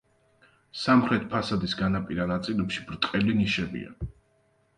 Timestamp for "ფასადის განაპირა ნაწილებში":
1.33-2.87